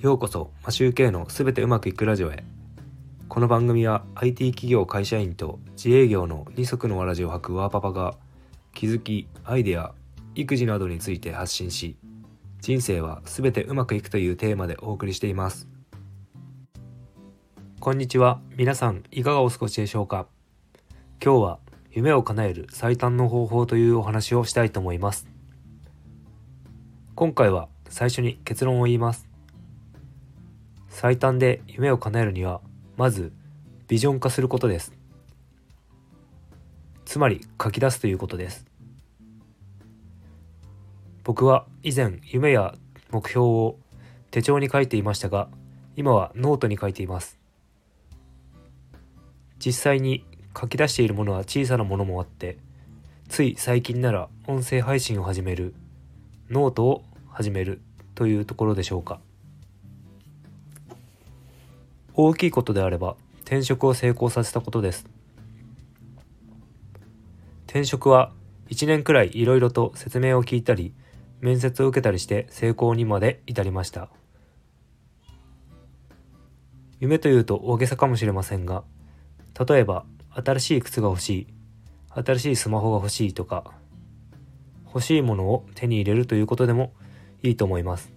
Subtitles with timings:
[0.00, 2.42] ようこそマシューケイのすべてうまくいくラジオへ。
[3.28, 8.14] この番組は IT 企業会社員と自営業の二足のわらじを履くワーパパが
[8.72, 9.92] 気づきアイデア
[10.34, 11.98] 育児などについて発信し
[12.62, 15.68] 人生はすべてうまくいくというテーマでお送りしています。
[17.78, 18.40] こんにちは。
[18.56, 20.28] 皆さんいかがお過ごしでしょうか？
[21.22, 21.58] 今日は
[21.90, 25.28] 夢を叶える最短の方法というお話をしたいと思います。
[27.14, 29.28] 今回は最初に結論を言います。
[31.00, 32.60] 最短で夢を叶えるには
[32.98, 33.32] まず
[33.88, 34.92] ビジョン化することです。
[37.06, 38.66] つまり書き出すということです。
[41.24, 42.74] 僕は以前夢や
[43.10, 43.78] 目標を
[44.30, 45.48] 手帳に書いていましたが
[45.96, 47.38] 今はノートに書いています。
[49.58, 52.58] 実際に書き出しているものは小さなものもあって
[53.26, 55.72] つい最近なら音声配信を始める
[56.50, 57.80] ノートを始める
[58.14, 59.18] というところでしょうか。
[62.22, 65.06] 大きいことであれば転職を成功させたことです。
[67.66, 68.32] 転職は
[68.68, 70.92] 1年くらいいろいろと説明を聞いたり
[71.40, 74.10] 面接を受けたりして成功にまで至りました。
[76.98, 78.84] 夢というと大げさかもしれませんが
[79.58, 80.04] 例えば
[80.34, 81.46] 新しい靴が欲しい
[82.10, 83.72] 新しいスマホが欲しいとか
[84.84, 86.92] 欲しいものを手に入れるということでも
[87.42, 88.12] いいと思います。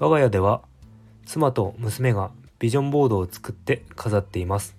[0.00, 0.62] 我が家では
[1.32, 4.74] 妻と娘がビジョンボードを作って飾っています。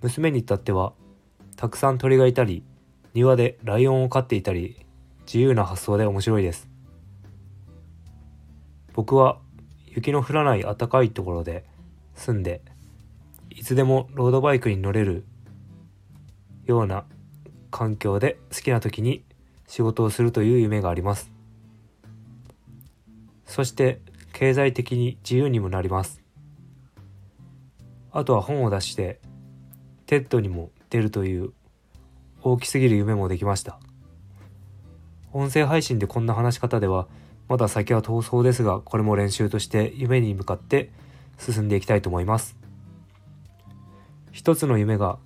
[0.00, 0.94] 娘に至っては
[1.56, 2.62] たくさん鳥がいたり
[3.12, 4.86] 庭でライオンを飼っていたり
[5.26, 6.66] 自由な発想で面白いです。
[8.94, 9.38] 僕は
[9.84, 11.66] 雪の降らない暖かいところで
[12.14, 12.62] 住んで
[13.50, 15.26] いつでもロードバイクに乗れる
[16.64, 17.04] ような
[17.70, 19.24] 環境で好きな時に
[19.66, 21.30] 仕事をするという夢があります。
[23.44, 24.00] そして
[24.38, 26.22] 経済的に自由にもなります。
[28.12, 29.18] あとは本を出して
[30.06, 31.50] TED にも出るという
[32.42, 33.80] 大きすぎる夢もできました。
[35.32, 37.08] 音声配信でこんな話し方では
[37.48, 40.92] まだ先は遠そうですがこれも練習として夢に向かって
[41.36, 42.56] 進んでいきたいと思います。
[44.30, 45.18] 一つの夢が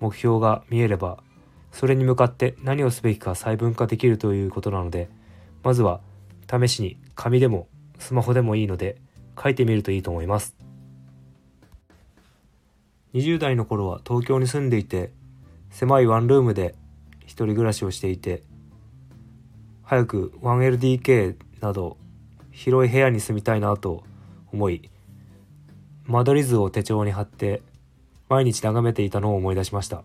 [0.00, 1.22] 目標が見えれば
[1.70, 5.08] それに向かって何をすべきか細分化できるということなので
[5.62, 6.00] まずは
[6.50, 7.68] 試しに紙でも
[7.98, 8.96] スマホでもいいので
[9.40, 10.54] 書いてみるといいと思います。
[13.14, 15.12] 20代の頃は東京に住んでいて
[15.70, 16.74] 狭いワンルームで
[17.22, 18.42] 一人暮らしをしていて
[19.82, 21.96] 早く 1LDK など
[22.52, 24.04] 広い部屋に住みたいなと
[24.52, 24.90] 思い
[26.06, 27.62] 間取り図を手帳に貼って
[28.28, 30.02] 毎日眺めていたのを思い出しました。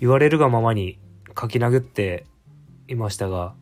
[0.00, 0.98] 言われるがままに
[1.38, 2.24] 書き殴って
[2.88, 3.54] いましたが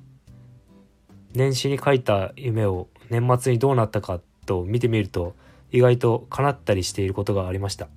[1.35, 5.35] 年始に書いた夢を年末にどうなったかと見てみると
[5.71, 7.89] 意外と叶ったりしていることがありました。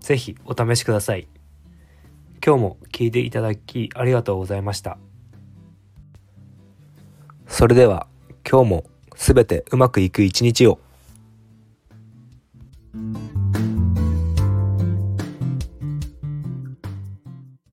[0.00, 1.28] 是非お試しください。
[2.44, 4.98] 今日も聞いていただきありがとうございました。
[7.46, 8.06] それでは
[8.48, 8.84] 今日も
[9.16, 10.78] すべてうまくいく一日を。